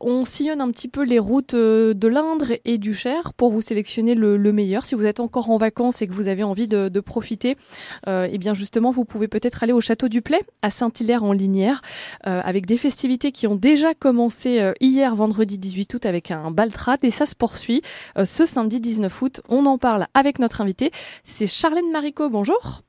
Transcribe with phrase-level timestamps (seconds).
[0.00, 3.60] On sillonne un petit peu les routes euh, de l'Indre et du Cher pour vous
[3.60, 4.84] sélectionner le, meilleur.
[4.84, 7.56] Si vous êtes encore en vacances et que vous avez envie de, profiter,
[8.08, 11.32] euh, eh bien justement, vous pouvez peut-être aller au château du Play à Saint-Hilaire en
[11.32, 11.82] Linière
[12.26, 16.96] euh, avec des festivités qui ont déjà commencé hier vendredi 18 août avec un baltrat
[17.02, 17.82] et ça se poursuit
[18.24, 19.40] ce samedi 19 août.
[19.48, 20.90] On en parle avec notre invité,
[21.24, 22.28] c'est Charlène Marico.
[22.28, 22.82] Bonjour.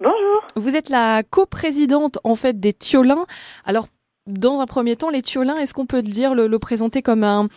[0.00, 0.46] Bonjour.
[0.56, 3.26] Vous êtes la coprésidente en fait des Tiolins.
[3.64, 3.88] Alors
[4.28, 7.48] dans un premier temps, les Tiolins, est-ce qu'on peut dire le, présenter comme un,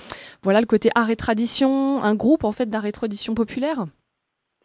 [0.41, 3.85] voilà, le côté art et tradition, un groupe en fait d'art et tradition populaire?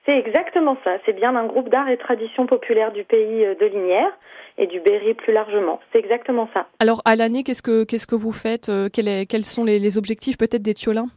[0.06, 0.98] C'est exactement ça.
[1.04, 4.16] C'est bien un groupe d'art et tradition populaire du pays euh, de Linière
[4.56, 5.80] et du Berry plus largement.
[5.92, 6.68] C'est exactement ça.
[6.78, 10.62] Alors à l'année, qu'est-ce que qu'est-ce que vous faites euh, Quels sont les objectifs peut-être
[10.62, 11.08] des Tiolins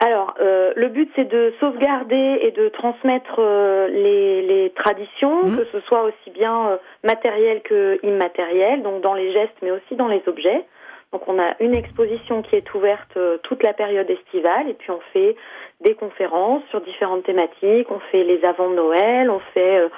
[0.00, 5.56] alors, euh, le but, c'est de sauvegarder et de transmettre euh, les, les, traditions, mmh.
[5.56, 9.96] que ce soit aussi bien euh, matériel que immatériel, donc dans les gestes, mais aussi
[9.96, 10.64] dans les objets.
[11.12, 14.92] Donc, on a une exposition qui est ouverte euh, toute la période estivale, et puis
[14.92, 15.34] on fait
[15.80, 19.88] des conférences sur différentes thématiques, on fait les avant Noël, on fait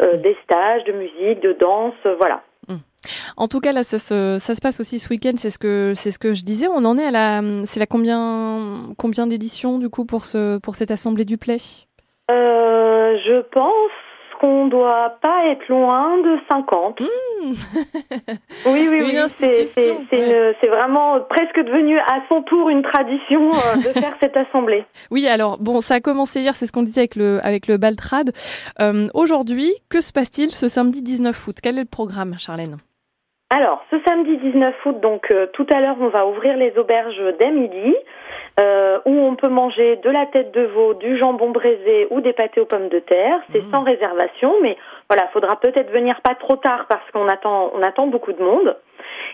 [0.00, 0.16] mmh.
[0.18, 2.42] des stages de musique, de danse, voilà.
[3.38, 5.34] En tout cas, là, ça se, ça se passe aussi ce week-end.
[5.36, 6.66] C'est ce que, c'est ce que je disais.
[6.66, 10.74] On en est à la, c'est la combien, combien d'éditions du coup pour ce, pour
[10.74, 11.58] cette assemblée du Play?
[12.30, 13.92] Euh, Je pense
[14.40, 17.00] qu'on doit pas être loin de 50.
[17.00, 17.04] Mmh.
[18.66, 19.16] oui, oui, oui.
[19.36, 24.84] C'est, c'est, vraiment presque devenu à son tour une tradition euh, de faire cette assemblée.
[25.12, 27.76] Oui, alors bon, ça a commencé hier, c'est ce qu'on disait avec le, avec le
[27.76, 28.32] Baltrad.
[28.80, 31.56] Euh, aujourd'hui, que se passe-t-il ce samedi 19 août?
[31.62, 32.78] Quel est le programme, Charlène?
[33.50, 37.22] Alors, ce samedi 19 août, donc euh, tout à l'heure, on va ouvrir les auberges
[37.40, 37.96] dès midi,
[38.60, 42.34] euh, où on peut manger de la tête de veau, du jambon braisé ou des
[42.34, 43.40] pâtés aux pommes de terre.
[43.50, 43.70] C'est mmh.
[43.70, 44.76] sans réservation, mais
[45.08, 48.76] voilà, faudra peut-être venir pas trop tard parce qu'on attend, on attend beaucoup de monde.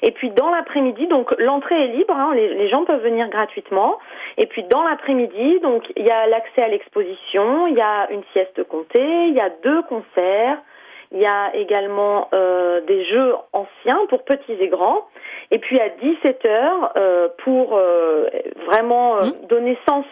[0.03, 3.99] Et puis dans l'après-midi, donc l'entrée est libre, hein, les, les, gens peuvent venir gratuitement.
[4.39, 8.23] Et puis dans l'après-midi, donc il y a l'accès à l'exposition, il y a une
[8.33, 10.59] sieste comptée, il y a deux concerts.
[11.15, 15.07] Il y a également euh, des jeux anciens pour petits et grands.
[15.53, 18.27] Et puis à 17h, euh, pour euh,
[18.67, 19.47] vraiment euh, mmh.
[19.47, 20.05] donner sens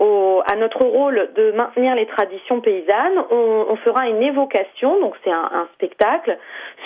[0.00, 5.14] au, à notre rôle de maintenir les traditions paysannes, on, on fera une évocation, donc
[5.22, 6.36] c'est un, un, spectacle,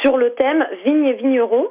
[0.02, 1.69] sur le thème Vigne et vigneron.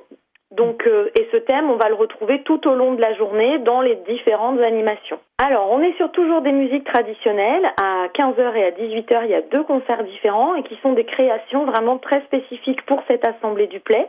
[0.54, 3.58] Donc, euh, et ce thème, on va le retrouver tout au long de la journée
[3.60, 5.20] dans les différentes animations.
[5.44, 7.66] Alors, on est sur toujours des musiques traditionnelles.
[7.78, 11.06] À 15h et à 18h, il y a deux concerts différents et qui sont des
[11.06, 14.08] créations vraiment très spécifiques pour cette assemblée du Play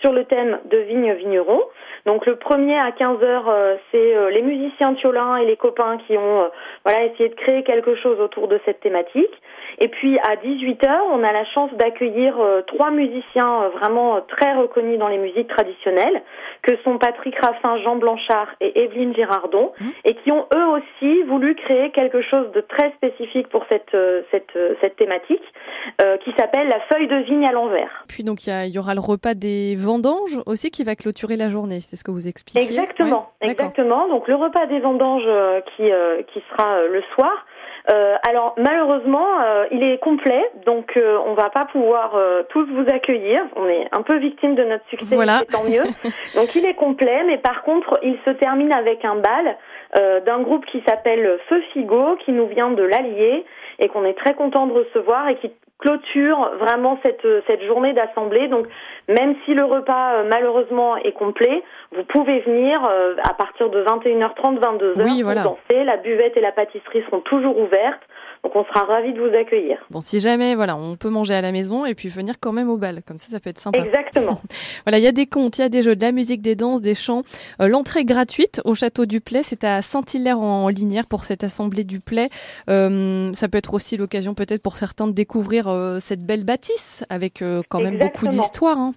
[0.00, 1.62] sur le thème de Vigne Vigneron.
[2.06, 6.16] Donc, le premier à 15h, euh, c'est euh, les musiciens Tiolin et les copains qui
[6.16, 6.50] ont
[6.84, 9.32] voilà essayé de créer quelque chose autour de cette thématique.
[9.78, 12.36] Et puis à 18h, on a la chance d'accueillir
[12.68, 16.22] trois musiciens vraiment très reconnus dans les musiques traditionnelles
[16.64, 19.88] que sont Patrick Raffin, Jean Blanchard et Evelyne Girardon, mmh.
[20.04, 24.22] et qui ont eux aussi voulu créer quelque chose de très spécifique pour cette, euh,
[24.30, 25.42] cette, euh, cette thématique,
[26.02, 28.04] euh, qui s'appelle la feuille de vigne à l'envers.
[28.08, 31.80] Puis donc il y, aura le repas des vendanges aussi qui va clôturer la journée,
[31.94, 34.08] c'est ce que vous expliquez Exactement, exactement.
[34.08, 35.28] Donc le repas des vendanges
[35.76, 35.84] qui,
[36.32, 37.44] qui sera le soir.
[37.90, 42.64] Euh, alors malheureusement, euh, il est complet, donc euh, on va pas pouvoir euh, tous
[42.64, 43.42] vous accueillir.
[43.56, 45.42] On est un peu victime de notre succès, voilà.
[45.50, 45.82] tant mieux.
[46.34, 49.56] donc il est complet, mais par contre, il se termine avec un bal
[50.26, 53.44] d'un groupe qui s'appelle Feu Figo, qui nous vient de l'Allier
[53.78, 58.48] et qu'on est très content de recevoir et qui clôture vraiment cette, cette journée d'assemblée.
[58.48, 58.66] Donc,
[59.08, 61.62] même si le repas, euh, malheureusement, est complet,
[61.94, 65.42] vous pouvez venir euh, à partir de 21h30, 22h oui, voilà.
[65.42, 65.84] danser.
[65.84, 68.02] La buvette et la pâtisserie seront toujours ouvertes.
[68.44, 69.78] Donc on sera ravis de vous accueillir.
[69.88, 72.68] Bon, si jamais, voilà, on peut manger à la maison et puis venir quand même
[72.68, 73.00] au bal.
[73.06, 73.78] Comme ça, ça peut être sympa.
[73.78, 74.38] Exactement.
[74.84, 76.54] voilà, il y a des contes, il y a des jeux, de la musique, des
[76.54, 77.22] danses, des chants.
[77.62, 81.84] Euh, L'entrée gratuite au château du Play, c'est à Saint-Hilaire en, Linière pour cette assemblée
[81.84, 82.28] du Play.
[82.68, 87.04] Euh, ça peut être aussi l'occasion peut-être pour certains de découvrir euh, cette belle bâtisse
[87.08, 88.76] avec euh, quand même beaucoup d'histoire.
[88.76, 88.92] Hein.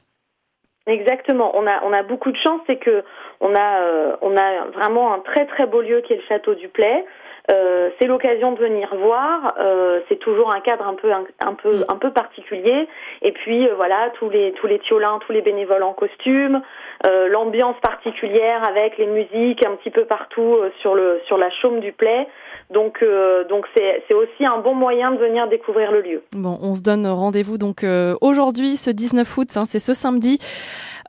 [0.88, 1.52] Exactement.
[1.56, 3.03] On a on a beaucoup de chance, c'est que
[3.40, 6.67] on a on a vraiment un très très beau lieu qui est le château du
[6.70, 7.05] Play.
[7.49, 9.55] Euh, c'est l'occasion de venir voir.
[9.59, 11.85] Euh, c'est toujours un cadre un peu un, peu mm.
[11.88, 12.88] un peu particulier.
[13.22, 16.61] Et puis euh, voilà tous les tous les tiolins, tous les bénévoles en costume,
[17.05, 21.79] euh, l'ambiance particulière avec les musiques un petit peu partout sur le sur la chaume
[21.79, 22.28] du Play.
[22.70, 23.03] Donc
[23.50, 26.23] donc c'est c'est aussi un bon moyen de venir découvrir le lieu.
[26.34, 27.85] Bon, on se donne rendez-vous donc
[28.20, 30.40] aujourd'hui ce 19 août, hein, c'est ce samedi.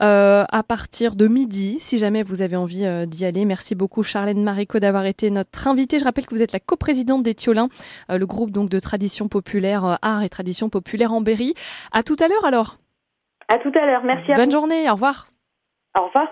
[0.00, 3.44] Euh, à partir de midi, si jamais vous avez envie euh, d'y aller.
[3.44, 5.98] Merci beaucoup Charlène Marico d'avoir été notre invitée.
[5.98, 7.68] Je rappelle que vous êtes la coprésidente des Tiolins,
[8.10, 11.54] euh, le groupe donc de tradition populaire, art et tradition populaire en Berry.
[11.92, 12.76] À tout à l'heure alors.
[13.48, 14.32] À tout à l'heure, merci.
[14.34, 15.28] Bonne journée, au revoir.
[15.98, 16.28] Au revoir.